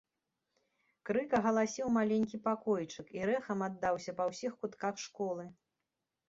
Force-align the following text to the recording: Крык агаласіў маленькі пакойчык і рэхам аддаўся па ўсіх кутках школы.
Крык 1.09 1.29
агаласіў 1.39 1.91
маленькі 1.97 2.39
пакойчык 2.47 3.07
і 3.19 3.21
рэхам 3.31 3.59
аддаўся 3.67 4.11
па 4.23 4.29
ўсіх 4.31 4.57
кутках 4.65 4.95
школы. 5.05 5.45